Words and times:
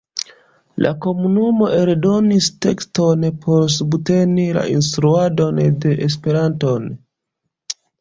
La 0.85 0.93
komunumo 1.05 1.67
eldonis 1.81 2.49
tekston 2.67 3.29
por 3.45 3.69
subteni 3.77 4.49
la 4.59 4.67
instruadon 4.79 5.65
de 5.87 5.97
Esperanton. 6.11 6.93